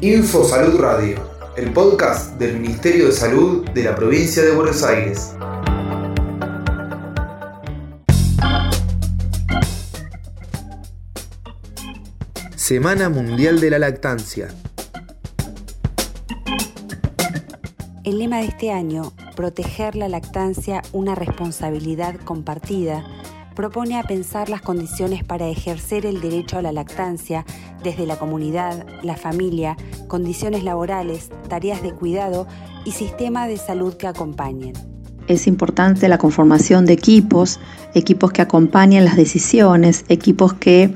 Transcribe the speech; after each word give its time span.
Info 0.00 0.44
Salud 0.44 0.78
Radio, 0.80 1.18
el 1.56 1.72
podcast 1.72 2.38
del 2.38 2.60
Ministerio 2.60 3.06
de 3.06 3.12
Salud 3.12 3.68
de 3.70 3.84
la 3.84 3.94
provincia 3.96 4.42
de 4.42 4.52
Buenos 4.52 4.82
Aires. 4.82 5.34
Semana 12.54 13.08
Mundial 13.08 13.60
de 13.60 13.70
la 13.70 13.78
Lactancia. 13.78 14.48
El 18.04 18.18
lema 18.18 18.38
de 18.38 18.46
este 18.46 18.70
año, 18.70 19.12
Proteger 19.38 19.94
la 19.94 20.08
lactancia, 20.08 20.82
una 20.92 21.14
responsabilidad 21.14 22.16
compartida, 22.24 23.04
propone 23.58 23.98
a 23.98 24.04
pensar 24.04 24.48
las 24.48 24.62
condiciones 24.62 25.24
para 25.24 25.48
ejercer 25.48 26.06
el 26.06 26.20
derecho 26.20 26.58
a 26.58 26.62
la 26.62 26.70
lactancia 26.70 27.44
desde 27.82 28.06
la 28.06 28.16
comunidad, 28.16 28.86
la 29.02 29.16
familia, 29.16 29.76
condiciones 30.06 30.62
laborales, 30.62 31.30
tareas 31.48 31.82
de 31.82 31.90
cuidado 31.90 32.46
y 32.84 32.92
sistema 32.92 33.48
de 33.48 33.56
salud 33.56 33.94
que 33.94 34.06
acompañen. 34.06 34.74
Es 35.26 35.48
importante 35.48 36.08
la 36.08 36.18
conformación 36.18 36.86
de 36.86 36.92
equipos, 36.92 37.58
equipos 37.94 38.30
que 38.30 38.42
acompañen 38.42 39.04
las 39.04 39.16
decisiones, 39.16 40.04
equipos 40.08 40.54
que 40.54 40.94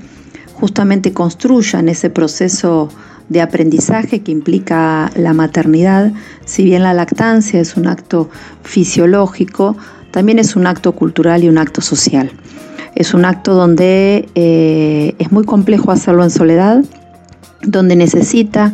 justamente 0.55 1.13
construyan 1.13 1.89
ese 1.89 2.11
proceso 2.11 2.91
de 3.29 3.41
aprendizaje 3.41 4.21
que 4.21 4.31
implica 4.31 5.11
la 5.17 5.33
maternidad, 5.33 6.13
si 6.45 6.63
bien 6.63 6.85
la 6.85 6.95
lactancia 6.95 7.61
es 7.61 7.77
un 7.77 7.89
acto 7.89 8.31
fisiológico, 8.63 9.77
también 10.13 10.39
es 10.39 10.55
un 10.55 10.69
acto 10.69 10.93
cultural 10.93 11.43
y 11.43 11.49
un 11.49 11.59
acto 11.59 11.81
social. 11.81 12.31
Es 12.95 13.15
un 13.15 13.25
acto 13.25 13.55
donde 13.55 14.29
eh, 14.35 15.15
es 15.19 15.33
muy 15.33 15.45
complejo 15.45 15.91
hacerlo 15.91 16.23
en 16.23 16.31
soledad, 16.31 16.85
donde 17.63 17.97
necesita 17.97 18.73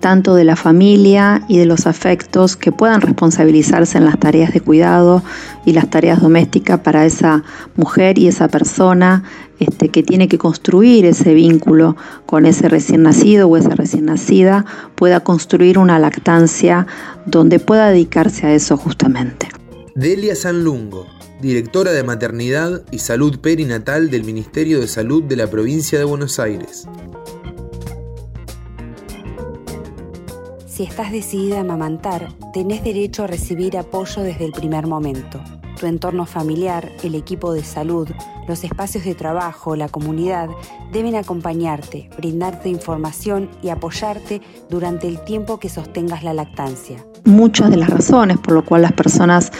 tanto 0.00 0.34
de 0.34 0.44
la 0.44 0.56
familia 0.56 1.42
y 1.48 1.58
de 1.58 1.66
los 1.66 1.86
afectos 1.86 2.56
que 2.56 2.70
puedan 2.70 3.00
responsabilizarse 3.00 3.98
en 3.98 4.04
las 4.04 4.18
tareas 4.18 4.52
de 4.52 4.60
cuidado 4.60 5.22
y 5.64 5.72
las 5.72 5.90
tareas 5.90 6.20
domésticas 6.20 6.80
para 6.80 7.04
esa 7.04 7.42
mujer 7.76 8.18
y 8.18 8.28
esa 8.28 8.46
persona 8.46 9.24
este, 9.58 9.88
que 9.88 10.02
tiene 10.02 10.28
que 10.28 10.38
construir 10.38 11.06
ese 11.06 11.34
vínculo 11.34 11.96
con 12.26 12.46
ese 12.46 12.68
recién 12.68 13.02
nacido 13.02 13.48
o 13.48 13.56
esa 13.56 13.70
recién 13.70 14.04
nacida, 14.04 14.64
pueda 14.94 15.20
construir 15.20 15.78
una 15.78 15.98
lactancia 15.98 16.86
donde 17.24 17.58
pueda 17.58 17.88
dedicarse 17.88 18.46
a 18.46 18.54
eso 18.54 18.76
justamente. 18.76 19.48
Delia 19.96 20.36
Sanlungo, 20.36 21.06
directora 21.40 21.90
de 21.90 22.02
Maternidad 22.02 22.84
y 22.90 22.98
Salud 22.98 23.40
Perinatal 23.40 24.10
del 24.10 24.24
Ministerio 24.24 24.78
de 24.78 24.88
Salud 24.88 25.22
de 25.22 25.36
la 25.36 25.46
provincia 25.46 25.98
de 25.98 26.04
Buenos 26.04 26.38
Aires. 26.38 26.86
Si 30.66 30.82
estás 30.82 31.12
decidida 31.12 31.56
a 31.56 31.60
amamantar, 31.60 32.28
tenés 32.52 32.84
derecho 32.84 33.24
a 33.24 33.26
recibir 33.26 33.78
apoyo 33.78 34.22
desde 34.22 34.44
el 34.44 34.52
primer 34.52 34.86
momento. 34.86 35.42
Tu 35.80 35.86
entorno 35.86 36.26
familiar, 36.26 36.92
el 37.02 37.14
equipo 37.14 37.54
de 37.54 37.64
salud, 37.64 38.06
los 38.46 38.64
espacios 38.64 39.02
de 39.02 39.14
trabajo, 39.14 39.76
la 39.76 39.88
comunidad 39.88 40.50
deben 40.92 41.14
acompañarte, 41.14 42.10
brindarte 42.18 42.68
información 42.68 43.48
y 43.62 43.70
apoyarte 43.70 44.42
durante 44.68 45.08
el 45.08 45.24
tiempo 45.24 45.58
que 45.58 45.70
sostengas 45.70 46.22
la 46.22 46.34
lactancia. 46.34 47.02
Muchas 47.26 47.70
de 47.70 47.76
las 47.76 47.90
razones 47.90 48.38
por 48.38 48.54
las 48.54 48.64
cuales 48.64 48.90
las 48.90 48.96
personas 48.96 49.52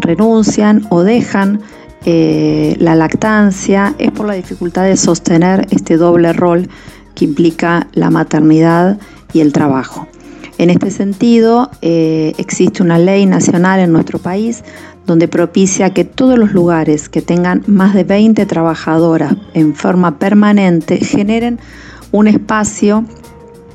renuncian 0.00 0.86
o 0.88 1.02
dejan 1.02 1.60
eh, 2.04 2.76
la 2.78 2.94
lactancia 2.94 3.94
es 3.98 4.10
por 4.12 4.26
la 4.26 4.34
dificultad 4.34 4.84
de 4.84 4.96
sostener 4.96 5.66
este 5.70 5.96
doble 5.96 6.32
rol 6.32 6.68
que 7.14 7.24
implica 7.24 7.88
la 7.92 8.10
maternidad 8.10 8.98
y 9.32 9.40
el 9.40 9.52
trabajo. 9.52 10.06
En 10.58 10.70
este 10.70 10.90
sentido, 10.90 11.70
eh, 11.82 12.34
existe 12.38 12.82
una 12.82 12.98
ley 12.98 13.26
nacional 13.26 13.80
en 13.80 13.92
nuestro 13.92 14.18
país 14.18 14.64
donde 15.06 15.26
propicia 15.26 15.90
que 15.94 16.04
todos 16.04 16.38
los 16.38 16.52
lugares 16.52 17.08
que 17.08 17.22
tengan 17.22 17.62
más 17.66 17.94
de 17.94 18.04
20 18.04 18.44
trabajadoras 18.46 19.34
en 19.54 19.74
forma 19.74 20.18
permanente 20.18 20.98
generen 20.98 21.58
un 22.12 22.28
espacio 22.28 23.04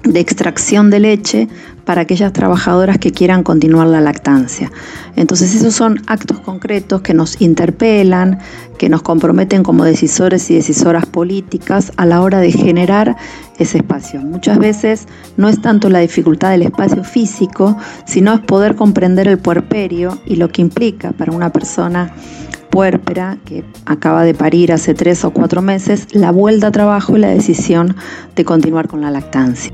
de 0.04 0.20
extracción 0.20 0.90
de 0.90 1.00
leche 1.00 1.48
para 1.86 2.02
aquellas 2.02 2.34
trabajadoras 2.34 2.98
que 2.98 3.12
quieran 3.12 3.44
continuar 3.44 3.88
la 3.88 4.02
lactancia. 4.02 4.72
Entonces 5.16 5.56
esos 5.56 5.74
son 5.74 6.02
actos 6.08 6.40
concretos 6.40 7.02
que 7.02 7.14
nos 7.14 7.42
interpelan, 7.42 8.40
que 8.78 8.90
nos 8.90 9.02
comprometen 9.02 9.64
como 9.64 9.84
decisores 9.84 10.50
y 10.50 10.56
decisoras 10.56 11.06
políticas 11.06 11.92
a 11.98 12.06
la 12.06 12.22
hora 12.22 12.40
de 12.40 12.52
generar 12.52 13.16
ese 13.58 13.80
espacio. 13.80 14.22
Muchas 14.22 14.58
veces 14.58 15.08
no 15.38 15.50
es 15.50 15.62
tanto 15.62 15.90
la 15.90 16.00
dificultad 16.00 16.52
del 16.52 16.64
espacio 16.64 17.04
físico, 17.04 17.78
sino 18.06 18.34
es 18.34 18.40
poder 18.42 18.76
comprender 18.76 19.28
el 19.28 19.38
puerperio 19.38 20.20
y 20.26 20.38
lo 20.38 20.50
que 20.50 20.62
implica 20.62 21.12
para 21.12 21.32
una 21.32 21.52
persona 21.52 22.14
puérpera 22.72 23.38
que 23.46 23.64
acaba 23.86 24.24
de 24.24 24.34
parir 24.34 24.72
hace 24.72 24.96
tres 24.96 25.24
o 25.26 25.32
cuatro 25.32 25.62
meses, 25.62 26.08
la 26.12 26.32
vuelta 26.32 26.68
a 26.68 26.72
trabajo 26.72 27.16
y 27.16 27.20
la 27.20 27.30
decisión 27.30 27.96
de 28.36 28.46
continuar 28.46 28.88
con 28.88 29.02
la 29.02 29.12
lactancia. 29.12 29.72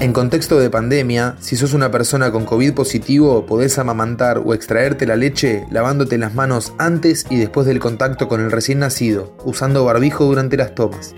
En 0.00 0.14
contexto 0.14 0.58
de 0.58 0.70
pandemia, 0.70 1.36
si 1.40 1.56
sos 1.56 1.74
una 1.74 1.90
persona 1.90 2.32
con 2.32 2.46
COVID 2.46 2.72
positivo, 2.72 3.44
podés 3.44 3.78
amamantar 3.78 4.38
o 4.42 4.54
extraerte 4.54 5.06
la 5.06 5.14
leche 5.14 5.66
lavándote 5.70 6.16
las 6.16 6.34
manos 6.34 6.72
antes 6.78 7.26
y 7.28 7.36
después 7.36 7.66
del 7.66 7.80
contacto 7.80 8.26
con 8.26 8.40
el 8.40 8.50
recién 8.50 8.78
nacido, 8.78 9.36
usando 9.44 9.84
barbijo 9.84 10.24
durante 10.24 10.56
las 10.56 10.74
tomas. 10.74 11.14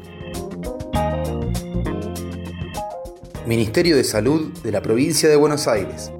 Ministerio 3.46 3.96
de 3.96 4.02
Salud 4.02 4.52
de 4.64 4.72
la 4.72 4.82
Provincia 4.82 5.28
de 5.28 5.36
Buenos 5.36 5.68
Aires. 5.68 6.10